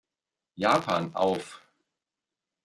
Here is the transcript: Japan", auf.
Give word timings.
Japan", 0.57 1.13
auf. 1.15 1.61